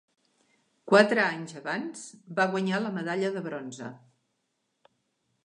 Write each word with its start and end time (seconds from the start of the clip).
Quatre 0.91 1.21
anys 1.25 1.53
abans 1.59 2.07
va 2.41 2.47
guanyar 2.57 2.81
la 2.87 2.93
medalla 2.97 3.31
de 3.37 3.45
bronze. 3.51 3.93